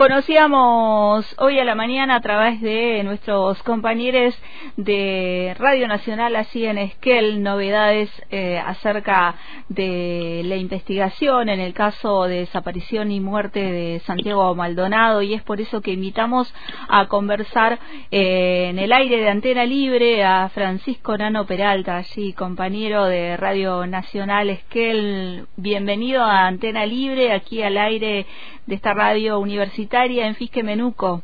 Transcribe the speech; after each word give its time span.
Conocíamos 0.00 1.26
hoy 1.36 1.58
a 1.58 1.64
la 1.66 1.74
mañana 1.74 2.16
a 2.16 2.20
través 2.22 2.62
de 2.62 3.02
nuestros 3.04 3.62
compañeros 3.64 4.34
de 4.78 5.54
Radio 5.58 5.86
Nacional, 5.88 6.36
así 6.36 6.64
en 6.64 6.78
Esquel, 6.78 7.42
novedades 7.42 8.10
eh, 8.30 8.58
acerca 8.64 9.34
de 9.68 10.40
la 10.46 10.56
investigación 10.56 11.50
en 11.50 11.60
el 11.60 11.74
caso 11.74 12.24
de 12.24 12.36
desaparición 12.36 13.12
y 13.12 13.20
muerte 13.20 13.60
de 13.60 14.00
Santiago 14.06 14.54
Maldonado 14.54 15.20
y 15.20 15.34
es 15.34 15.42
por 15.42 15.60
eso 15.60 15.82
que 15.82 15.92
invitamos 15.92 16.50
a 16.88 17.06
conversar 17.08 17.78
eh, 18.10 18.68
en 18.70 18.78
el 18.78 18.94
aire 18.94 19.18
de 19.18 19.28
Antena 19.28 19.66
Libre 19.66 20.24
a 20.24 20.48
Francisco 20.48 21.18
Nano 21.18 21.44
Peralta, 21.44 21.98
allí 21.98 22.32
compañero 22.32 23.04
de 23.04 23.36
Radio 23.36 23.86
Nacional 23.86 24.48
Esquel. 24.48 25.46
Bienvenido 25.56 26.22
a 26.24 26.46
Antena 26.46 26.86
Libre, 26.86 27.34
aquí 27.34 27.62
al 27.62 27.76
aire 27.76 28.24
de 28.70 28.76
esta 28.76 28.94
radio 28.94 29.40
universitaria 29.40 30.28
en 30.28 30.36
Fisque 30.36 30.62
Menuco. 30.62 31.22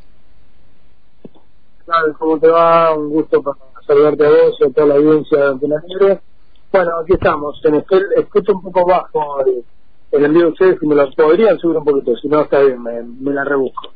¿Cómo 2.19 2.37
te 2.37 2.49
va? 2.49 2.93
Un 2.93 3.09
gusto 3.09 3.41
para 3.41 3.57
saludarte 3.87 4.25
a 4.25 4.29
vos 4.29 4.57
y 4.59 4.65
a 4.65 4.69
toda 4.69 4.87
la 4.87 4.95
audiencia 4.95 5.39
de 5.39 5.47
Antena 5.47 5.81
Libre. 5.87 6.19
Bueno, 6.73 6.91
aquí 7.01 7.13
estamos. 7.13 7.61
En 7.63 7.75
este, 7.75 8.01
escucho 8.17 8.51
un 8.51 8.61
poco 8.61 8.85
bajo 8.85 9.45
el, 9.45 9.63
el 10.11 10.25
envío 10.25 10.47
de 10.47 10.51
ustedes, 10.51 10.77
si 10.81 10.87
me 10.87 10.95
lo 10.95 11.09
podrían 11.11 11.57
subir 11.57 11.77
un 11.77 11.85
poquito, 11.85 12.17
si 12.17 12.27
no 12.27 12.41
está 12.41 12.59
bien, 12.59 12.83
me, 12.83 13.01
me 13.01 13.31
la 13.31 13.45
rebusco. 13.45 13.93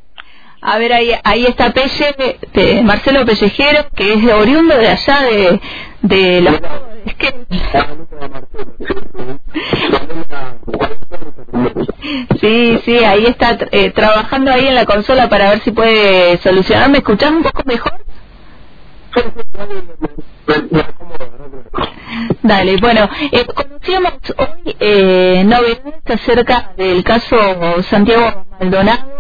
A 0.62 0.78
ver, 0.78 0.94
ahí, 0.94 1.12
ahí 1.22 1.46
está 1.46 1.74
Pelle, 1.74 2.38
de 2.54 2.84
Marcelo 2.84 3.26
Pellejero, 3.26 3.90
que 3.94 4.14
es 4.14 4.34
oriundo 4.34 4.78
de 4.78 4.88
allá 4.88 5.22
de, 5.24 5.62
de 6.04 6.42
los... 6.42 6.62
Sí, 12.40 12.80
sí, 12.86 12.98
ahí 13.04 13.26
está 13.26 13.58
eh, 13.72 13.92
trabajando 13.92 14.52
ahí 14.52 14.68
en 14.68 14.76
la 14.76 14.86
consola 14.86 15.30
para 15.30 15.52
ver 15.52 15.62
si 15.62 15.72
puede 15.72 16.38
solucionar. 16.40 16.90
¿Me 16.90 17.00
escuchás 17.00 17.32
un 17.32 17.44
poco 17.44 17.64
mejor? 17.66 17.94
Dale, 22.44 22.78
bueno, 22.78 23.10
eh, 23.32 23.46
conocíamos 23.46 24.14
hoy 24.38 24.76
eh, 24.80 25.44
novedades 25.46 26.02
acerca 26.06 26.74
del 26.78 27.04
caso 27.04 27.38
Santiago 27.84 28.46
Maldonado, 28.60 29.11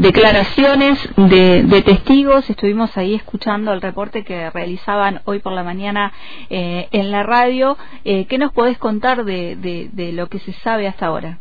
declaraciones 0.00 0.98
de, 1.16 1.82
testigos, 1.84 2.48
estuvimos 2.50 2.96
ahí 2.96 3.14
escuchando 3.14 3.72
el 3.72 3.80
reporte 3.80 4.24
que 4.24 4.50
realizaban 4.50 5.20
hoy 5.24 5.38
por 5.38 5.52
la 5.52 5.62
mañana 5.62 6.12
eh, 6.50 6.88
en 6.92 7.10
la 7.10 7.22
radio. 7.22 7.76
Eh, 8.04 8.26
¿Qué 8.26 8.38
nos 8.38 8.52
podés 8.52 8.78
contar 8.78 9.24
de, 9.24 9.56
de, 9.56 10.12
lo 10.12 10.28
que 10.28 10.38
se 10.40 10.52
sabe 10.52 10.86
hasta 10.88 11.06
ahora? 11.06 11.38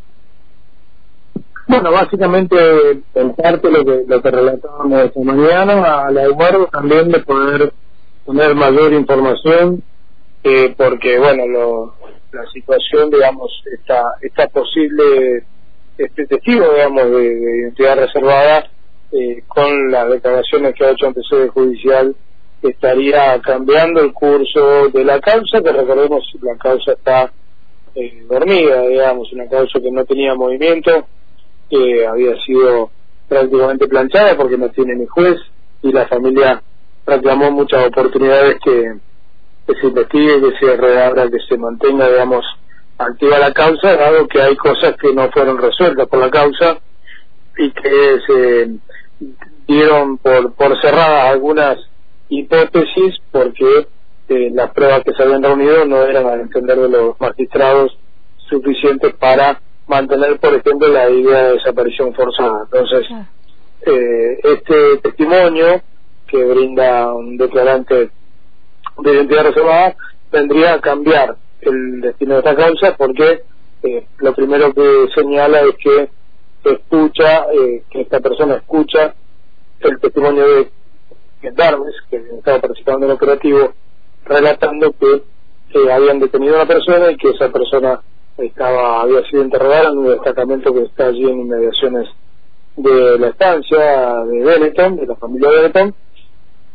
Bueno, 1.68 1.92
básicamente, 1.92 2.56
en 3.16 3.34
parte 3.36 3.72
lo 3.72 3.86
que, 3.86 4.04
lo 4.08 4.22
que 4.22 4.32
relatábamos 4.32 5.02
esta 5.04 5.20
mañana, 5.22 6.06
a 6.06 6.12
la 6.12 6.24
Eduardo 6.24 6.68
también 6.68 7.10
de 7.10 7.20
poder 7.20 7.74
tener 8.26 8.56
mayor 8.56 8.94
información, 8.94 9.84
eh, 10.44 10.74
porque, 10.78 11.20
bueno, 11.20 11.48
lo, 11.48 11.96
la 12.32 12.46
situación, 12.52 13.10
digamos, 13.10 13.52
está, 13.74 14.02
está 14.22 14.48
posible 14.48 15.46
este 16.06 16.28
testigo, 16.28 16.74
digamos, 16.74 17.12
de, 17.12 17.58
identidad 17.60 17.98
reservada, 17.98 18.70
eh, 19.12 19.44
con 19.48 19.92
las 19.92 20.10
declaraciones 20.10 20.74
que 20.76 20.86
ha 20.86 20.92
hecho 20.92 21.08
ante 21.08 21.22
sede 21.24 21.50
judicial, 21.50 22.16
estaría 22.62 23.40
cambiando 23.42 24.02
el 24.02 24.14
curso 24.14 24.90
de 24.90 25.04
la 25.04 25.20
causa, 25.20 25.62
que 25.62 25.72
recordemos 25.72 26.24
la 26.42 26.56
causa 26.58 26.94
está 26.94 27.32
eh, 27.96 28.24
dormida, 28.30 28.82
digamos, 28.88 29.32
una 29.34 29.48
causa 29.50 29.80
que 29.80 29.92
no 29.92 30.06
tenía 30.06 30.36
movimiento, 30.36 31.08
que 31.70 32.06
había 32.06 32.36
sido 32.46 32.92
prácticamente 33.28 33.88
planchada 33.88 34.36
porque 34.36 34.58
no 34.58 34.70
tiene 34.70 34.96
ni 34.96 35.06
juez 35.08 35.38
y 35.82 35.92
la 35.92 36.08
familia 36.08 36.62
reclamó 37.06 37.52
muchas 37.52 37.88
oportunidades 37.88 38.58
que, 38.64 38.94
que 39.68 39.80
se 39.80 39.88
investigue, 39.88 40.42
que 40.42 40.58
se 40.60 40.78
reabra, 40.78 41.30
que 41.30 41.40
se 41.48 41.58
mantenga, 41.58 42.10
digamos, 42.10 42.46
activa 43.06 43.40
la 43.40 43.54
causa, 43.54 43.96
dado 43.96 44.28
que 44.28 44.42
hay 44.42 44.56
cosas 44.56 44.96
que 44.98 45.14
no 45.14 45.30
fueron 45.32 45.58
resueltas 45.58 46.08
por 46.08 46.20
la 46.20 46.30
causa 46.30 46.80
y 47.58 47.72
que 47.72 48.20
se 48.28 48.70
dieron 49.68 50.18
por, 50.18 50.54
por 50.54 50.80
cerradas 50.82 51.32
algunas 51.32 51.78
hipótesis 52.30 53.16
porque 53.32 53.88
eh, 54.30 54.50
las 54.54 54.72
pruebas 54.72 55.04
que 55.04 55.14
se 55.14 55.24
habían 55.24 55.44
reunido 55.44 55.86
no 55.86 56.04
eran, 56.04 56.26
al 56.26 56.42
entender 56.42 56.80
de 56.80 56.90
los 56.90 57.20
magistrados, 57.20 57.98
suficientes 58.50 59.14
para 59.16 59.62
mantener, 59.88 60.40
por 60.40 60.54
ejemplo, 60.54 60.88
la 60.88 61.10
idea 61.10 61.44
de 61.44 61.54
desaparición 61.54 62.14
forzada. 62.14 62.64
Entonces, 62.66 63.08
eh, 63.86 64.40
este 64.44 64.98
testimonio 64.98 65.82
que 66.28 66.44
brinda 66.46 67.14
un 67.14 67.38
declarante 67.38 68.10
de 68.98 69.14
identidad 69.14 69.46
reservada 69.46 69.96
vendría 70.32 70.76
a 70.76 70.82
cambiar 70.82 71.36
el 71.62 72.02
destino 72.02 72.34
de 72.34 72.40
esta 72.40 72.56
causa 72.56 72.96
porque 72.98 73.44
eh, 73.84 74.06
lo 74.20 74.34
primero 74.34 74.74
que 74.74 75.08
señala 75.16 75.62
es 75.62 75.76
que 75.78 76.10
escucha, 76.64 77.46
eh, 77.52 77.84
que 77.90 78.02
esta 78.02 78.20
persona 78.20 78.56
escucha 78.56 79.16
el 79.80 80.00
testimonio 80.00 80.48
de 80.48 80.70
gendarmes 81.42 81.96
que 82.10 82.18
estaba 82.38 82.60
participando 82.60 83.06
en 83.06 83.12
el 83.12 83.16
operativo 83.16 83.74
relatando 84.26 84.94
que 84.94 85.92
habían 85.92 86.20
detenido 86.20 86.54
a 86.54 86.58
una 86.58 86.68
persona 86.68 87.12
y 87.12 87.18
que 87.18 87.30
esa 87.30 87.50
persona 87.50 88.02
estaba 88.38 89.02
había 89.02 89.24
sido 89.24 89.44
interrogada 89.44 89.90
en 89.90 89.98
un 89.98 90.08
destacamento 90.10 90.74
que 90.74 90.84
está 90.84 91.08
allí 91.08 91.24
en 91.24 91.42
inmediaciones 91.42 92.10
de 92.76 93.20
la 93.20 93.28
estancia 93.28 94.24
de 94.26 94.44
Benetton, 94.44 94.98
de 94.98 95.06
la 95.06 95.16
familia 95.16 95.50
Benetton, 95.50 95.94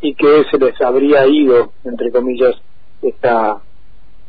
y 0.00 0.14
que 0.14 0.44
se 0.50 0.58
les 0.58 0.80
habría 0.80 1.26
ido, 1.26 1.72
entre 1.84 2.10
comillas, 2.10 2.54
esta 3.02 3.60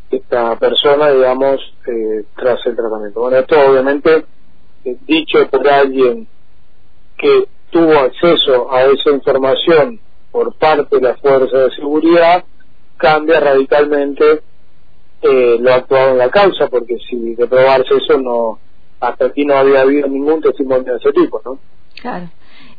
esta 0.09 0.55
persona, 0.57 1.11
digamos, 1.11 1.59
eh, 1.87 2.25
tras 2.35 2.65
el 2.65 2.75
tratamiento. 2.75 3.21
Bueno, 3.21 3.37
esto 3.37 3.55
obviamente 3.59 4.25
eh, 4.85 4.97
dicho 5.05 5.47
por 5.49 5.67
alguien 5.67 6.27
que 7.17 7.47
tuvo 7.69 7.93
acceso 7.99 8.71
a 8.71 8.83
esa 8.83 9.11
información 9.11 9.99
por 10.31 10.53
parte 10.55 10.97
de 10.97 11.01
la 11.01 11.17
fuerza 11.17 11.57
de 11.57 11.71
seguridad, 11.71 12.43
cambia 12.97 13.39
radicalmente 13.39 14.41
eh, 15.21 15.57
lo 15.59 15.73
actuado 15.73 16.11
en 16.11 16.17
la 16.19 16.29
causa, 16.29 16.67
porque 16.67 16.97
si 17.09 17.35
de 17.35 17.47
probarse 17.47 17.95
eso, 17.95 18.19
no 18.19 18.59
hasta 18.99 19.25
aquí 19.25 19.45
no 19.45 19.55
había 19.55 19.81
habido 19.81 20.07
ningún 20.07 20.41
testimonio 20.41 20.93
de 20.93 20.99
ese 20.99 21.11
tipo, 21.11 21.41
¿no? 21.45 21.59
Claro 22.01 22.29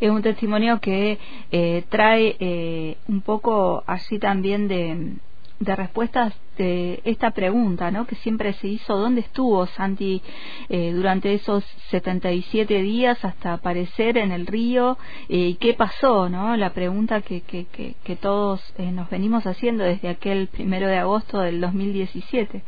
es 0.00 0.10
un 0.10 0.22
testimonio 0.22 0.80
que 0.80 1.18
eh, 1.50 1.84
trae 1.88 2.36
eh, 2.38 2.96
un 3.08 3.20
poco 3.22 3.82
así 3.86 4.18
también 4.18 4.68
de, 4.68 5.14
de 5.60 5.74
respuestas 5.74 6.34
de 6.56 7.00
esta 7.04 7.32
pregunta, 7.32 7.90
¿no? 7.90 8.06
Que 8.06 8.14
siempre 8.16 8.52
se 8.54 8.68
hizo, 8.68 8.96
¿dónde 8.96 9.22
estuvo 9.22 9.66
Santi 9.66 10.22
eh, 10.68 10.92
durante 10.94 11.34
esos 11.34 11.64
77 11.90 12.74
días 12.82 13.24
hasta 13.24 13.54
aparecer 13.54 14.18
en 14.18 14.30
el 14.30 14.46
río? 14.46 14.98
Eh, 15.28 15.36
¿Y 15.36 15.54
qué 15.54 15.74
pasó, 15.74 16.28
no? 16.28 16.56
La 16.56 16.70
pregunta 16.70 17.22
que, 17.22 17.40
que, 17.40 17.66
que, 17.66 18.16
todos 18.16 18.60
eh, 18.78 18.92
nos 18.92 19.10
venimos 19.10 19.46
haciendo 19.46 19.84
desde 19.84 20.08
aquel 20.08 20.48
primero 20.48 20.86
de 20.86 20.98
agosto 20.98 21.40
del 21.40 21.60
2017. 21.60 22.62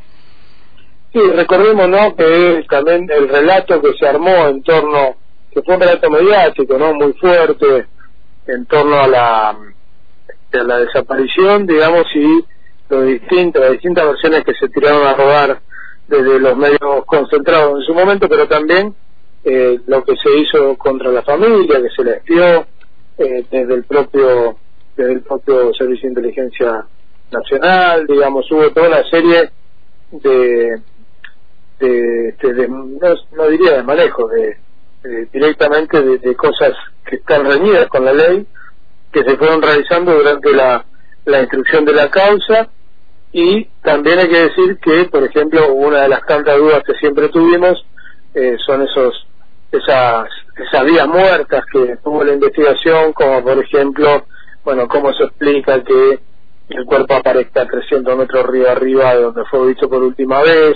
Sí, 1.13 1.19
recordemos, 1.35 1.89
¿no? 1.89 2.15
Que 2.15 2.65
también 2.69 3.07
el 3.09 3.29
relato 3.29 3.81
que 3.81 3.93
se 3.99 4.07
armó 4.07 4.47
en 4.47 4.63
torno, 4.63 5.15
que 5.53 5.61
fue 5.61 5.75
un 5.75 5.81
relato 5.81 6.09
mediático, 6.09 6.77
¿no? 6.77 6.93
Muy 6.93 7.13
fuerte, 7.13 7.85
en 8.47 8.65
torno 8.65 8.95
a 8.97 9.07
la, 9.07 9.49
a 9.49 10.63
la 10.63 10.77
desaparición, 10.79 11.67
digamos, 11.67 12.05
y 12.15 12.45
distintas, 12.99 13.61
las 13.61 13.71
distintas 13.71 14.05
versiones 14.05 14.43
que 14.43 14.53
se 14.53 14.67
tiraron 14.69 15.07
a 15.07 15.13
rodar 15.13 15.61
desde 16.07 16.39
los 16.39 16.57
medios 16.57 17.05
concentrados 17.05 17.79
en 17.79 17.85
su 17.85 17.93
momento, 17.93 18.27
pero 18.27 18.47
también 18.47 18.93
eh, 19.43 19.79
lo 19.87 20.03
que 20.03 20.15
se 20.17 20.29
hizo 20.37 20.77
contra 20.77 21.11
la 21.11 21.23
familia, 21.23 21.81
que 21.81 21.89
se 21.89 22.03
les 22.03 22.23
dio 22.25 22.65
eh, 23.17 23.45
desde 23.49 23.73
el 23.73 23.83
propio 23.85 24.57
desde 24.95 25.13
el 25.13 25.21
propio 25.21 25.73
Servicio 25.73 26.03
de 26.03 26.09
Inteligencia 26.09 26.85
Nacional, 27.31 28.05
digamos, 28.07 28.51
hubo 28.51 28.69
toda 28.71 28.89
una 28.89 29.09
serie 29.09 29.49
de, 30.11 30.81
de, 31.79 32.29
este, 32.29 32.67
no, 32.67 33.47
diría 33.49 33.77
de 33.77 33.83
manejo, 33.83 34.27
de, 34.27 34.57
directamente 35.31 36.01
de, 36.01 36.17
de, 36.17 36.35
cosas 36.35 36.73
que 37.05 37.15
están 37.15 37.45
reñidas 37.45 37.87
con 37.87 38.03
la 38.03 38.11
ley, 38.11 38.45
que 39.13 39.23
se 39.23 39.37
fueron 39.37 39.61
realizando 39.61 40.13
durante 40.13 40.51
la, 40.51 40.85
la 41.25 41.39
instrucción 41.39 41.85
de 41.85 41.93
la 41.93 42.09
causa 42.09 42.69
y 43.31 43.65
también 43.81 44.19
hay 44.19 44.27
que 44.27 44.43
decir 44.43 44.77
que, 44.79 45.05
por 45.05 45.23
ejemplo, 45.23 45.73
una 45.73 46.01
de 46.01 46.09
las 46.09 46.25
tantas 46.25 46.57
dudas 46.57 46.83
que 46.85 46.93
siempre 46.95 47.29
tuvimos 47.29 47.83
eh, 48.33 48.57
son 48.65 48.81
esos 48.81 49.27
esas 49.71 50.27
esas 50.57 50.85
vías 50.85 51.07
muertas 51.07 51.63
que 51.71 51.97
tuvo 52.03 52.23
la 52.23 52.33
investigación, 52.33 53.13
como 53.13 53.41
por 53.43 53.57
ejemplo, 53.57 54.25
bueno, 54.63 54.87
cómo 54.87 55.13
se 55.13 55.23
explica 55.23 55.81
que 55.83 56.19
el 56.69 56.85
cuerpo 56.85 57.15
aparezca 57.15 57.65
300 57.65 58.17
metros 58.17 58.45
río 58.47 58.69
arriba 58.69 59.15
de 59.15 59.21
donde 59.23 59.45
fue 59.45 59.67
visto 59.67 59.89
por 59.89 60.03
última 60.03 60.41
vez, 60.41 60.75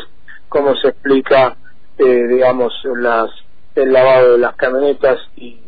cómo 0.50 0.76
se 0.76 0.90
explica, 0.90 1.56
eh, 1.98 2.28
digamos, 2.28 2.74
las 2.96 3.30
el 3.76 3.92
lavado 3.92 4.34
de 4.34 4.38
las 4.38 4.56
camionetas 4.56 5.20
y, 5.36 5.62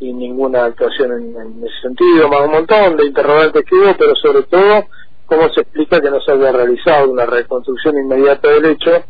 ninguna 0.00 0.64
actuación 0.64 1.12
en, 1.12 1.64
ese 1.64 1.80
sentido, 1.80 2.28
más 2.28 2.46
un 2.46 2.50
montón 2.50 2.96
de 2.96 3.06
interrogantes 3.06 3.64
que 3.64 3.74
hubo, 3.76 3.96
pero 3.96 4.16
sobre 4.16 4.42
todo 4.42 4.86
cómo 5.32 5.48
se 5.54 5.62
explica 5.62 6.00
que 6.00 6.10
no 6.10 6.20
se 6.20 6.30
había 6.30 6.52
realizado 6.52 7.10
una 7.10 7.24
reconstrucción 7.24 7.96
inmediata 7.96 8.50
del 8.50 8.66
hecho 8.66 9.02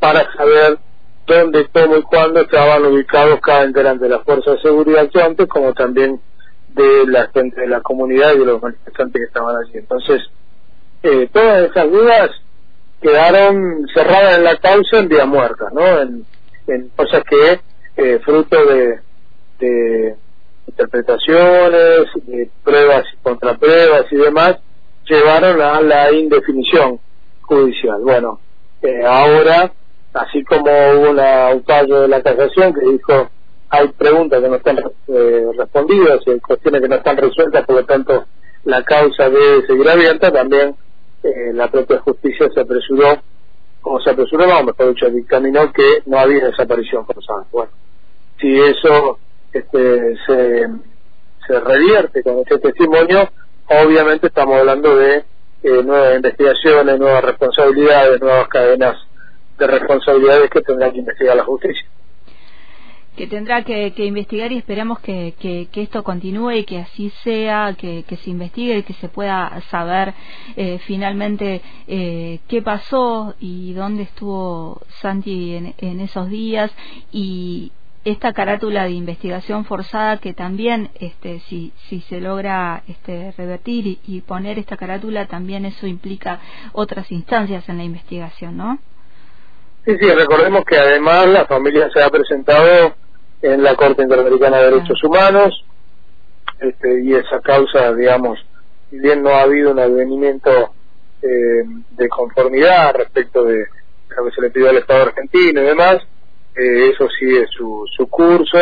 para 0.00 0.32
saber 0.32 0.78
dónde, 1.26 1.68
cómo 1.72 1.96
y 1.96 2.02
cuándo 2.02 2.40
estaban 2.40 2.84
ubicados 2.84 3.38
cada 3.40 3.64
integrante 3.64 4.04
de 4.04 4.10
las 4.10 4.24
fuerzas 4.24 4.56
de 4.56 4.62
seguridad 4.62 5.02
actuantes, 5.02 5.46
como 5.46 5.72
también 5.72 6.20
de 6.70 7.06
la 7.06 7.30
de 7.32 7.68
la 7.68 7.80
comunidad 7.82 8.34
y 8.34 8.38
de 8.38 8.46
los 8.46 8.60
manifestantes 8.60 9.20
que 9.20 9.26
estaban 9.26 9.54
allí. 9.56 9.78
Entonces, 9.78 10.22
eh, 11.04 11.28
todas 11.32 11.70
esas 11.70 11.90
dudas 11.90 12.30
quedaron 13.00 13.86
cerradas 13.94 14.38
en 14.38 14.44
la 14.44 14.56
causa 14.56 14.98
en 14.98 15.08
día 15.08 15.24
muerta, 15.24 15.66
¿no? 15.72 16.00
En, 16.00 16.26
cosas 16.96 17.22
que, 17.28 17.60
eh, 17.96 18.18
fruto 18.24 18.56
de, 18.64 18.98
de 19.60 20.16
interpretaciones, 20.66 22.06
de 22.26 22.50
pruebas 22.64 23.04
y 23.12 23.16
contrapruebas 23.22 24.06
y 24.10 24.16
demás, 24.16 24.56
llevaron 25.08 25.60
a 25.60 25.80
la 25.80 26.12
indefinición 26.12 27.00
judicial. 27.42 28.00
Bueno, 28.02 28.40
eh, 28.82 29.04
ahora, 29.06 29.72
así 30.12 30.42
como 30.44 30.64
hubo 30.64 31.10
un 31.10 31.64
fallo 31.64 32.02
de 32.02 32.08
la 32.08 32.22
casación 32.22 32.72
que 32.74 32.80
dijo 32.80 33.30
hay 33.70 33.88
preguntas 33.88 34.40
que 34.40 34.48
no 34.48 34.56
están 34.56 34.78
eh, 35.08 35.46
respondidas 35.56 36.20
hay 36.26 36.38
cuestiones 36.40 36.80
que 36.80 36.88
no 36.88 36.94
están 36.96 37.16
resueltas, 37.16 37.66
por 37.66 37.76
lo 37.76 37.84
tanto 37.84 38.24
la 38.64 38.82
causa 38.82 39.28
debe 39.28 39.66
seguir 39.66 39.88
abierta, 39.88 40.30
también 40.30 40.76
eh, 41.22 41.52
la 41.52 41.68
propia 41.70 41.98
justicia 42.00 42.48
se 42.54 42.60
apresuró, 42.60 43.20
como 43.80 44.00
se 44.00 44.10
apresuró, 44.10 44.46
no, 44.46 44.62
mejor 44.62 44.94
dicho, 44.94 45.10
dictaminó 45.10 45.72
que 45.72 46.02
no 46.06 46.18
había 46.18 46.46
desaparición 46.46 47.04
forzada. 47.04 47.46
Bueno, 47.50 47.72
si 48.40 48.58
eso 48.60 49.18
este, 49.52 50.16
se, 50.26 50.66
se 51.46 51.60
revierte 51.60 52.22
con 52.22 52.38
este 52.38 52.58
testimonio, 52.58 53.28
obviamente 53.68 54.26
estamos 54.26 54.58
hablando 54.58 54.96
de 54.96 55.24
eh, 55.62 55.82
nuevas 55.82 56.16
investigaciones, 56.16 56.98
nuevas 56.98 57.24
responsabilidades, 57.24 58.20
nuevas 58.20 58.48
cadenas 58.48 58.96
de 59.58 59.66
responsabilidades 59.66 60.50
que 60.50 60.60
tendrá 60.60 60.90
que 60.90 60.98
investigar 60.98 61.36
la 61.36 61.44
justicia. 61.44 61.86
Que 63.16 63.28
tendrá 63.28 63.62
que, 63.62 63.92
investigar 63.96 64.50
y 64.50 64.58
esperamos 64.58 64.98
que, 64.98 65.34
que, 65.38 65.68
esto 65.80 66.02
continúe 66.02 66.50
y 66.50 66.64
que 66.64 66.80
así 66.80 67.10
sea, 67.22 67.76
que, 67.78 68.04
se 68.08 68.30
investigue 68.30 68.78
y 68.78 68.82
que 68.82 68.92
se 68.94 69.08
pueda 69.08 69.60
saber 69.70 70.14
eh, 70.56 70.80
finalmente 70.84 71.62
eh, 71.86 72.40
qué 72.48 72.60
pasó 72.60 73.36
y 73.38 73.72
dónde 73.72 74.02
estuvo 74.02 74.82
Santi 75.00 75.54
en, 75.78 76.00
esos 76.00 76.28
días 76.28 76.72
y 77.12 77.70
esta 78.04 78.32
carátula 78.32 78.84
de 78.84 78.90
investigación 78.90 79.64
forzada 79.64 80.18
que 80.18 80.34
también 80.34 80.90
este 81.00 81.40
si 81.48 81.72
si 81.88 82.00
se 82.02 82.20
logra 82.20 82.82
este 82.86 83.32
revertir 83.36 83.98
y, 84.04 84.20
poner 84.20 84.58
esta 84.58 84.76
carátula 84.76 85.26
también 85.26 85.64
eso 85.64 85.86
implica 85.86 86.40
otras 86.72 87.10
instancias 87.10 87.68
en 87.68 87.78
la 87.78 87.84
investigación 87.84 88.56
¿no? 88.56 88.78
Sí, 89.84 89.96
sí, 89.98 90.10
recordemos 90.10 90.64
que 90.64 90.78
además 90.78 91.26
la 91.26 91.44
familia 91.46 91.90
se 91.92 92.02
ha 92.02 92.08
presentado 92.08 92.94
en 93.42 93.62
la 93.62 93.74
Corte 93.74 94.02
Interamericana 94.02 94.58
de 94.58 94.70
Derechos 94.70 95.04
Humanos 95.04 95.64
este, 96.58 97.02
y 97.02 97.14
esa 97.14 97.40
causa, 97.40 97.92
digamos, 97.92 98.38
si 98.88 98.98
bien 98.98 99.22
no 99.22 99.30
ha 99.30 99.42
habido 99.42 99.72
un 99.72 99.78
advenimiento 99.78 100.72
eh, 101.20 101.64
de 101.90 102.08
conformidad 102.08 102.94
respecto 102.94 103.44
de 103.44 103.66
lo 104.16 104.24
que 104.24 104.30
se 104.30 104.40
le 104.40 104.50
pidió 104.50 104.70
al 104.70 104.78
Estado 104.78 105.02
argentino 105.02 105.60
y 105.60 105.64
demás, 105.64 105.98
eh, 106.56 106.90
eso 106.92 107.08
sigue 107.18 107.46
su, 107.48 107.84
su 107.96 108.08
curso. 108.08 108.58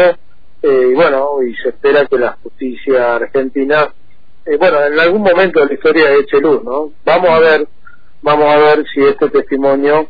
Eh, 0.62 0.88
y 0.90 0.94
bueno, 0.94 1.42
y 1.42 1.54
se 1.56 1.70
espera 1.70 2.06
que 2.06 2.18
la 2.18 2.38
justicia 2.42 3.16
argentina, 3.16 3.92
bueno, 4.58 4.84
en 4.86 4.98
algún 4.98 5.22
momento 5.22 5.60
de 5.60 5.66
la 5.66 5.74
historia 5.74 6.14
eche 6.14 6.40
luz, 6.40 6.62
¿no? 6.62 6.92
Vamos 7.04 7.30
a 7.30 7.40
ver, 7.40 7.66
vamos 8.22 8.46
a 8.46 8.58
ver 8.58 8.84
si 8.94 9.02
este 9.02 9.28
testimonio 9.28 10.08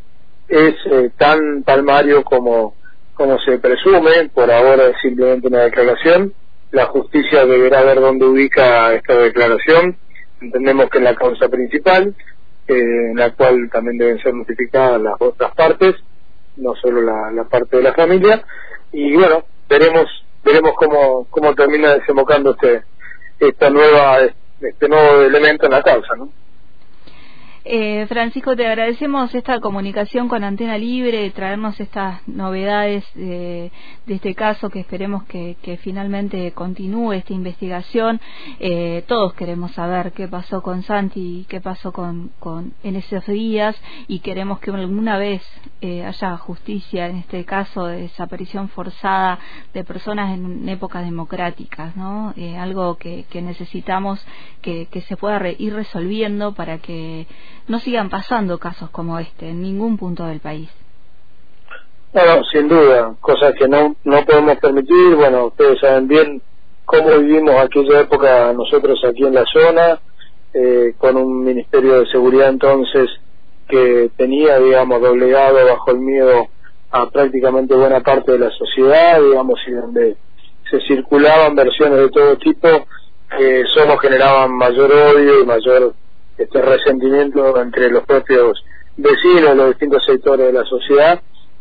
es 0.48 0.74
tan 1.16 1.62
palmario 1.62 2.22
como 2.22 2.74
como 3.14 3.38
se 3.40 3.58
presume, 3.58 4.30
por 4.34 4.50
ahora 4.50 4.88
es 4.88 4.96
simplemente 5.02 5.48
una 5.48 5.60
declaración, 5.60 6.32
la 6.70 6.86
justicia 6.86 7.44
deberá 7.44 7.82
ver 7.84 8.00
dónde 8.00 8.24
ubica 8.24 8.94
esta 8.94 9.14
declaración, 9.16 9.96
entendemos 10.40 10.88
que 10.90 10.98
es 10.98 11.04
la 11.04 11.14
causa 11.14 11.48
principal, 11.48 12.14
eh, 12.66 12.74
en 12.74 13.16
la 13.16 13.30
cual 13.32 13.68
también 13.70 13.98
deben 13.98 14.18
ser 14.22 14.34
notificadas 14.34 15.00
las 15.00 15.14
otras 15.20 15.54
partes, 15.54 15.94
no 16.62 16.74
solo 16.76 17.02
la, 17.02 17.44
parte 17.44 17.76
de 17.76 17.82
la 17.82 17.94
familia, 17.94 18.44
y 18.92 19.14
bueno, 19.16 19.44
veremos 19.68 20.06
veremos 20.44 20.72
cómo, 20.76 21.26
cómo 21.30 21.54
termina 21.54 21.94
desembocando 21.94 22.52
este 22.52 22.82
esta 23.38 23.70
nueva 23.70 24.18
este 24.60 24.88
nuevo 24.88 25.22
elemento 25.22 25.66
en 25.66 25.72
la 25.72 25.82
causa, 25.82 26.14
¿no? 26.16 26.28
Eh, 27.64 28.06
Francisco, 28.08 28.56
te 28.56 28.66
agradecemos 28.66 29.32
esta 29.36 29.60
comunicación 29.60 30.28
con 30.28 30.42
Antena 30.42 30.76
Libre, 30.76 31.30
traernos 31.30 31.78
estas 31.78 32.26
novedades 32.26 33.04
de, 33.14 33.70
este 34.08 34.34
caso 34.34 34.68
que 34.68 34.80
esperemos 34.80 35.22
que, 35.24 35.78
finalmente 35.80 36.50
continúe 36.52 37.12
esta 37.12 37.32
investigación. 37.32 38.20
Eh, 38.58 39.04
todos 39.06 39.34
queremos 39.34 39.70
saber 39.72 40.10
qué 40.10 40.26
pasó 40.26 40.60
con 40.60 40.82
Santi, 40.82 41.46
qué 41.48 41.60
pasó 41.60 41.92
con, 41.92 42.32
en 42.82 42.96
esos 42.96 43.24
días 43.26 43.80
y 44.08 44.18
queremos 44.18 44.58
que 44.58 44.72
alguna 44.72 45.16
vez 45.16 45.42
eh, 45.80 46.04
haya 46.04 46.36
justicia 46.38 47.06
en 47.06 47.18
este 47.18 47.44
caso 47.44 47.86
de 47.86 48.02
desaparición 48.02 48.70
forzada 48.70 49.38
de 49.72 49.84
personas 49.84 50.34
en 50.34 50.68
épocas 50.68 51.04
democráticas, 51.04 51.96
¿no? 51.96 52.34
algo 52.58 52.96
que, 52.96 53.24
necesitamos 53.34 54.24
que, 54.62 54.86
que 54.86 55.00
se 55.02 55.16
pueda 55.16 55.40
ir 55.58 55.74
resolviendo 55.74 56.54
para 56.54 56.78
que 56.78 57.26
no 57.68 57.78
sigan 57.78 58.10
pasando 58.10 58.58
casos 58.58 58.90
como 58.90 59.18
este 59.18 59.50
en 59.50 59.62
ningún 59.62 59.96
punto 59.96 60.24
del 60.26 60.40
país. 60.40 60.70
Bueno, 62.12 62.42
sin 62.52 62.68
duda, 62.68 63.14
cosas 63.20 63.54
que 63.58 63.66
no, 63.66 63.96
no 64.04 64.24
podemos 64.24 64.58
permitir. 64.58 65.14
Bueno, 65.16 65.46
ustedes 65.46 65.80
saben 65.80 66.08
bien 66.08 66.42
cómo 66.84 67.18
vivimos 67.18 67.54
aquella 67.56 68.00
época 68.00 68.52
nosotros 68.52 69.00
aquí 69.08 69.24
en 69.24 69.34
la 69.34 69.44
zona, 69.50 69.98
eh, 70.52 70.94
con 70.98 71.16
un 71.16 71.42
Ministerio 71.42 72.00
de 72.00 72.06
Seguridad 72.08 72.50
entonces 72.50 73.08
que 73.66 74.10
tenía, 74.16 74.58
digamos, 74.58 75.00
doblegado 75.00 75.64
bajo 75.64 75.90
el 75.92 76.00
miedo 76.00 76.48
a 76.90 77.08
prácticamente 77.08 77.74
buena 77.74 78.00
parte 78.00 78.32
de 78.32 78.38
la 78.40 78.50
sociedad, 78.50 79.18
digamos, 79.22 79.58
y 79.66 79.70
donde 79.70 80.16
se 80.70 80.80
circulaban 80.80 81.54
versiones 81.54 81.98
de 81.98 82.10
todo 82.10 82.36
tipo 82.36 82.68
que 83.38 83.64
solo 83.72 83.96
generaban 83.96 84.54
mayor 84.54 84.92
odio 84.92 85.40
y 85.40 85.46
mayor 85.46 85.94
este 86.38 86.62
resentimiento 86.62 87.60
entre 87.60 87.90
los 87.90 88.04
propios 88.04 88.64
vecinos, 88.96 89.56
los 89.56 89.68
distintos 89.68 90.04
sectores 90.04 90.46
de 90.46 90.52
la 90.52 90.64
sociedad, 90.64 91.20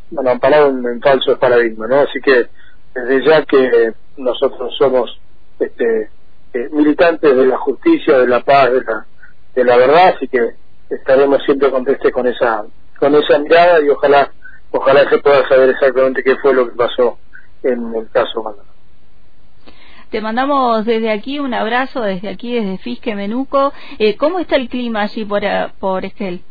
bueno, 0.10 0.32
amparado 0.32 0.70
en, 0.70 0.86
en 0.86 1.02
falsos 1.02 1.38
paradigmas, 1.38 1.90
¿no? 1.90 2.00
Así 2.02 2.20
que 2.22 2.48
desde 2.94 3.26
ya 3.26 3.46
que 3.46 3.94
nosotros 4.18 4.76
somos 4.78 5.20
este, 5.60 6.10
eh, 6.54 6.70
militantes 6.72 7.36
de 7.36 7.46
la 7.46 7.58
justicia, 7.58 8.18
de 8.18 8.28
la 8.28 8.42
paz, 8.42 8.72
de 8.72 8.82
la, 8.82 9.06
de 9.56 9.64
la 9.64 9.78
verdad, 9.78 10.14
así 10.16 10.28
que 10.28 10.56
estaremos 10.90 11.42
siempre 11.46 11.72
contestes 11.72 12.12
con 12.12 12.28
esa 12.28 12.66
con 13.00 13.16
esa 13.16 13.40
mirada 13.40 13.82
y 13.82 13.90
ojalá 13.90 14.32
ojalá 14.72 15.10
se 15.10 15.18
pueda 15.20 15.48
saber 15.48 15.70
exactamente 15.70 16.24
qué 16.24 16.36
fue 16.38 16.54
lo 16.54 16.70
que 16.70 16.76
pasó 16.76 17.18
en 17.64 17.96
el 17.96 18.10
caso 18.12 18.44
Maldonado. 18.44 18.71
Te 20.12 20.20
mandamos 20.20 20.86
desde 20.86 21.10
aquí 21.10 21.40
un 21.40 21.54
abrazo, 21.54 22.02
desde 22.02 22.28
aquí, 22.28 22.54
desde 22.54 22.78
Fisque 22.80 23.16
Menuco. 23.16 23.72
Eh, 23.98 24.18
¿Cómo 24.18 24.40
está 24.40 24.58
el 24.58 24.68
clima 24.68 25.04
allí 25.04 25.24
por, 25.24 25.42
eh, 25.44 25.70
por 25.80 26.04
Estel? 26.04 26.42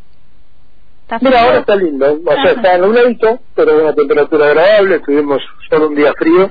Mira, 1.21 1.43
ahora 1.43 1.59
está 1.59 1.77
lindo, 1.77 2.21
o 2.25 2.33
sea, 2.33 2.53
está 2.53 2.79
nubladito, 2.79 3.41
pero 3.55 3.83
una 3.83 3.95
temperatura 3.95 4.47
agradable. 4.47 5.01
Tuvimos 5.01 5.43
solo 5.69 5.89
un 5.89 5.95
día 5.95 6.15
frío 6.17 6.51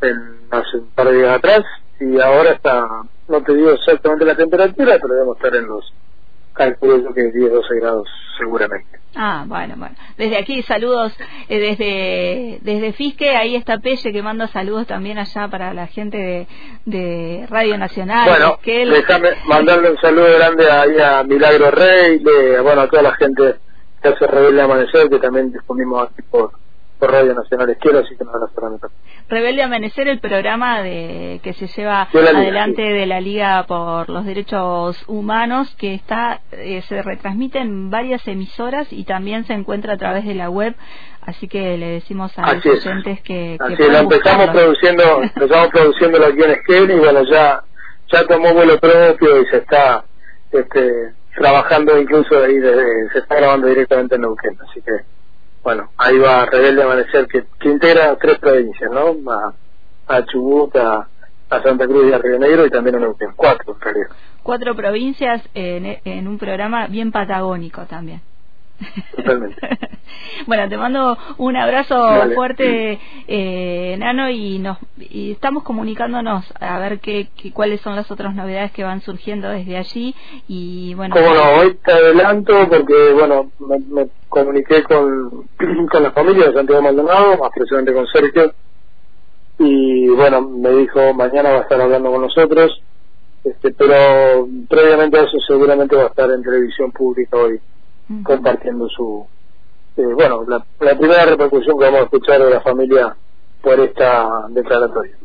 en, 0.00 0.16
hace 0.50 0.78
un 0.78 0.86
par 0.96 1.08
de 1.10 1.18
días 1.18 1.36
atrás 1.36 1.60
y 2.00 2.20
ahora 2.20 2.52
está, 2.52 2.88
no 3.28 3.42
te 3.42 3.54
digo 3.54 3.70
exactamente 3.70 4.24
la 4.24 4.34
temperatura, 4.34 4.98
pero 5.00 5.14
debemos 5.14 5.36
estar 5.36 5.54
en 5.54 5.68
los 5.68 5.92
calculo 6.56 7.12
que 7.14 7.22
10, 7.22 7.52
12 7.52 7.74
grados 7.80 8.08
seguramente. 8.38 8.98
Ah, 9.14 9.44
bueno, 9.46 9.74
bueno. 9.78 9.94
Desde 10.18 10.36
aquí 10.36 10.62
saludos 10.62 11.12
eh, 11.48 11.58
desde 11.58 12.58
desde 12.60 12.92
Fisque, 12.92 13.30
ahí 13.30 13.56
está 13.56 13.78
Pelle 13.78 14.12
que 14.12 14.22
manda 14.22 14.46
saludos 14.48 14.86
también 14.86 15.18
allá 15.18 15.48
para 15.48 15.72
la 15.72 15.86
gente 15.86 16.46
de, 16.84 17.46
Radio 17.48 17.78
Nacional. 17.78 18.28
Bueno, 18.28 18.58
déjame 18.64 19.30
mandarle 19.46 19.92
un 19.92 19.98
saludo 19.98 20.26
grande 20.36 20.70
ahí 20.70 21.00
a 21.00 21.22
Milagro 21.22 21.70
Rey, 21.70 22.18
de, 22.18 22.60
bueno, 22.60 22.82
a 22.82 22.88
toda 22.88 23.02
la 23.02 23.14
gente 23.14 23.56
que 24.02 24.08
hace 24.08 24.26
Rebelde 24.26 24.62
Amanecer, 24.62 25.08
que 25.08 25.18
también 25.18 25.50
disponimos 25.50 26.08
aquí 26.08 26.22
por, 26.30 26.50
por 26.98 27.10
Radio 27.10 27.34
Nacional. 27.34 27.70
Esquero, 27.70 28.00
así 28.00 28.16
que 28.16 28.24
no 28.24 28.32
la 28.32 28.46
solamente. 28.54 28.86
Rebelde 29.28 29.62
Amanecer, 29.62 30.08
el 30.08 30.20
programa 30.20 30.82
de 30.82 31.40
que 31.42 31.52
se 31.54 31.66
lleva 31.66 32.08
adelante 32.12 32.82
de 32.82 33.06
la 33.06 33.20
Liga 33.20 33.64
por 33.66 34.08
los 34.08 34.24
Derechos 34.24 35.02
Humanos, 35.06 35.74
que 35.78 35.94
está 35.94 36.40
eh, 36.52 36.82
se 36.82 37.02
retransmite 37.02 37.58
en 37.58 37.90
varias 37.90 38.26
emisoras 38.28 38.92
y 38.92 39.04
también 39.04 39.44
se 39.44 39.52
encuentra 39.52 39.94
a 39.94 39.96
través 39.96 40.24
de 40.24 40.34
la 40.34 40.50
web. 40.50 40.74
Así 41.22 41.48
que 41.48 41.76
le 41.76 41.86
decimos 41.86 42.32
a 42.38 42.54
los 42.54 42.64
oyentes 42.64 43.20
que, 43.22 43.56
así 43.58 43.76
lo 43.76 43.98
empezamos 43.98 44.50
produciendo, 44.50 45.22
empezamos 45.22 45.68
produciendo 45.68 46.24
aquí 46.24 46.42
en 46.42 46.50
Esquel 46.50 46.90
y 46.90 46.98
bueno 46.98 47.24
ya 47.24 47.62
ya 48.12 48.24
tomó 48.26 48.52
vuelo 48.54 48.78
propio 48.78 49.42
y 49.42 49.46
se 49.46 49.56
está 49.58 50.04
este, 50.52 51.12
trabajando 51.36 51.98
incluso 51.98 52.42
ahí 52.42 52.56
desde, 52.58 53.08
se 53.12 53.18
está 53.18 53.36
grabando 53.36 53.66
directamente 53.66 54.14
en 54.14 54.22
Neuquén, 54.22 54.56
así 54.68 54.80
que 54.80 54.92
bueno, 55.66 55.90
ahí 55.98 56.16
va 56.16 56.46
Rebelde 56.46 56.84
Amanecer, 56.84 57.26
que, 57.26 57.44
integra 57.68 58.14
tres 58.20 58.38
provincias, 58.38 58.88
¿no? 58.88 59.16
A, 59.32 59.52
a 60.06 60.24
Chubut, 60.24 60.76
a, 60.76 61.08
Santa 61.48 61.88
Cruz 61.88 62.08
y 62.08 62.12
a 62.12 62.18
Río 62.18 62.38
Negro 62.38 62.64
y 62.66 62.70
también 62.70 62.94
a 62.94 62.98
Neuquén, 63.00 63.30
cuatro 63.34 63.76
en. 63.80 64.14
Cuatro 64.44 64.76
provincias 64.76 65.42
en, 65.54 65.98
en 66.04 66.28
un 66.28 66.38
programa 66.38 66.86
bien 66.86 67.10
patagónico 67.10 67.84
también. 67.86 68.20
Totalmente. 69.16 69.56
bueno, 70.46 70.68
te 70.68 70.76
mando 70.76 71.16
un 71.38 71.56
abrazo 71.56 71.96
fuerte, 72.34 72.98
eh, 73.26 73.96
Nano, 73.98 74.30
y 74.30 74.58
nos 74.58 74.78
y 74.98 75.32
estamos 75.32 75.62
comunicándonos 75.62 76.44
a 76.60 76.78
ver 76.78 77.00
qué, 77.00 77.28
cuáles 77.52 77.80
son 77.80 77.96
las 77.96 78.10
otras 78.10 78.34
novedades 78.34 78.72
que 78.72 78.84
van 78.84 79.00
surgiendo 79.00 79.48
desde 79.48 79.76
allí. 79.76 80.14
Y 80.48 80.94
bueno. 80.94 81.14
Como 81.14 81.34
no, 81.34 81.60
hoy 81.60 81.74
te 81.84 81.92
adelanto 81.92 82.68
porque, 82.68 83.12
bueno, 83.12 83.50
me, 83.58 84.08
comuniqué 84.28 84.82
con, 84.82 85.48
con 85.90 86.02
la 86.02 86.12
familia 86.12 86.46
de 86.48 86.54
Santiago 86.54 86.82
Maldonado, 86.82 87.38
más 87.38 87.50
precisamente 87.54 87.94
con 87.94 88.06
Sergio, 88.06 88.52
y 89.58 90.08
bueno, 90.10 90.42
me 90.42 90.70
dijo 90.70 91.14
mañana 91.14 91.50
va 91.50 91.58
a 91.58 91.62
estar 91.62 91.80
hablando 91.80 92.10
con 92.10 92.20
nosotros, 92.22 92.82
este, 93.42 93.72
pero 93.72 94.46
previamente 94.68 95.18
a 95.18 95.22
eso 95.22 95.38
seguramente 95.46 95.96
va 95.96 96.04
a 96.04 96.08
estar 96.08 96.30
en 96.30 96.42
televisión 96.42 96.92
pública 96.92 97.38
hoy 97.38 97.58
compartiendo 98.22 98.88
su 98.88 99.26
eh, 99.96 100.02
bueno 100.14 100.44
la, 100.46 100.64
primera 100.96 101.24
repercusión 101.24 101.78
que 101.78 101.84
vamos 101.84 102.00
a 102.00 102.04
escuchar 102.04 102.42
de 102.42 102.50
la 102.50 102.60
familia 102.60 103.16
por 103.62 103.80
esta 103.80 104.46
declaratoria. 104.50 105.16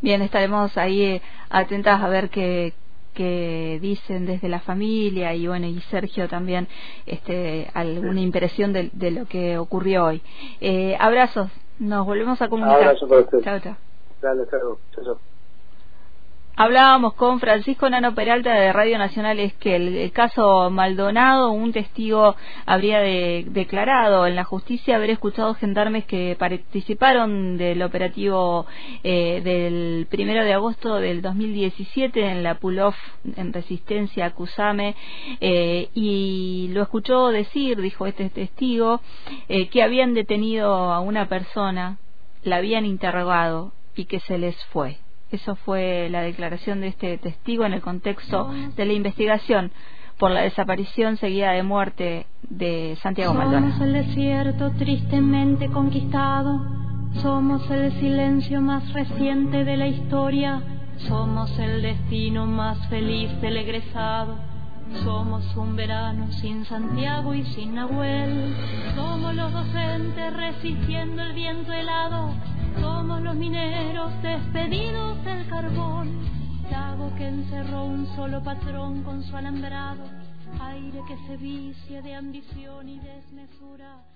Bien 0.00 0.22
estaremos 0.22 0.76
ahí 0.76 1.02
eh, 1.02 1.22
atentas 1.50 2.02
a 2.02 2.08
ver 2.08 2.28
qué 2.30 2.74
que 3.14 3.78
dicen 3.80 4.26
desde 4.26 4.48
la 4.48 4.60
familia 4.60 5.34
y 5.34 5.46
bueno 5.46 5.66
y 5.66 5.80
Sergio 5.90 6.28
también 6.28 6.68
este 7.06 7.70
alguna 7.74 8.20
impresión 8.20 8.72
de, 8.72 8.90
de, 8.92 9.10
lo 9.10 9.26
que 9.26 9.58
ocurrió 9.58 10.06
hoy. 10.06 10.22
Eh, 10.60 10.96
abrazos 10.98 11.50
nos 11.78 12.06
volvemos 12.06 12.40
a 12.40 12.48
comunicar. 12.48 12.82
Abrazos 12.82 13.08
para 13.08 13.20
usted 13.20 13.42
chao 13.42 13.60
chao. 13.60 13.76
Dale, 14.20 14.44
chao, 14.50 14.78
chao. 14.94 15.18
Hablábamos 16.64 17.14
con 17.14 17.40
Francisco 17.40 17.90
Nano 17.90 18.14
Peralta 18.14 18.54
de 18.54 18.72
Radio 18.72 18.96
Nacional 18.96 19.40
es 19.40 19.52
que 19.54 19.74
el, 19.74 20.12
caso 20.12 20.70
Maldonado, 20.70 21.50
un 21.50 21.72
testigo 21.72 22.36
habría 22.66 23.00
declarado 23.00 24.28
en 24.28 24.36
la 24.36 24.44
justicia 24.44 24.94
haber 24.94 25.10
escuchado 25.10 25.54
gendarmes 25.54 26.04
que 26.04 26.36
participaron 26.38 27.58
del 27.58 27.82
operativo 27.82 28.66
eh, 29.02 29.40
del 29.42 30.06
primero 30.08 30.44
de 30.44 30.52
agosto 30.52 31.00
del 31.00 31.20
2017 31.20 32.30
en 32.30 32.44
la 32.44 32.60
Pulof 32.60 32.94
en 33.34 33.52
resistencia 33.52 34.26
a 34.26 34.30
Cusame 34.30 34.94
eh, 35.40 35.88
y 35.94 36.68
lo 36.70 36.82
escuchó 36.82 37.30
decir, 37.30 37.80
dijo 37.80 38.06
este 38.06 38.30
testigo, 38.30 39.00
eh, 39.48 39.66
que 39.66 39.82
habían 39.82 40.14
detenido 40.14 40.72
a 40.72 41.00
una 41.00 41.26
persona, 41.26 41.98
la 42.44 42.58
habían 42.58 42.86
interrogado 42.86 43.72
y 43.96 44.04
que 44.04 44.20
se 44.20 44.38
les 44.38 44.54
fue. 44.66 44.98
Eso 45.32 45.56
fue 45.56 46.08
la 46.10 46.20
declaración 46.20 46.82
de 46.82 46.88
este 46.88 47.16
testigo 47.16 47.64
en 47.64 47.72
el 47.72 47.80
contexto 47.80 48.52
de 48.76 48.84
la 48.84 48.92
investigación 48.92 49.72
por 50.18 50.30
la 50.30 50.42
desaparición 50.42 51.16
seguida 51.16 51.52
de 51.52 51.62
muerte 51.62 52.26
de 52.42 52.98
Santiago 53.00 53.32
Maldonado. 53.32 53.72
Somos 53.72 53.80
el 53.80 53.92
desierto 53.94 54.70
tristemente 54.72 55.68
conquistado, 55.68 56.60
somos 57.22 57.68
el 57.70 57.92
silencio 57.92 58.60
más 58.60 58.92
reciente 58.92 59.64
de 59.64 59.76
la 59.78 59.88
historia, 59.88 60.62
somos 61.08 61.58
el 61.58 61.80
destino 61.80 62.46
más 62.46 62.86
feliz 62.88 63.30
del 63.40 63.56
egresado. 63.56 64.36
Somos 65.04 65.56
un 65.56 65.74
verano 65.74 66.30
sin 66.32 66.66
Santiago 66.66 67.32
y 67.32 67.44
sin 67.44 67.76
Nahuel. 67.76 68.54
Somos 68.94 69.34
los 69.34 69.50
docentes 69.50 70.36
resistiendo 70.36 71.22
el 71.22 71.32
viento 71.32 71.72
helado 71.72 72.34
somos 72.80 73.20
los 73.22 73.34
mineros 73.34 74.10
despedidos 74.22 75.24
del 75.24 75.46
carbón, 75.48 76.10
lago 76.70 77.14
que 77.16 77.28
encerró 77.28 77.84
un 77.84 78.06
solo 78.14 78.42
patrón 78.42 79.02
con 79.02 79.22
su 79.22 79.36
alambrado, 79.36 80.04
aire 80.60 81.00
que 81.06 81.16
se 81.26 81.36
vicia 81.36 82.02
de 82.02 82.14
ambición 82.14 82.88
y 82.88 82.98
desmesura. 82.98 84.11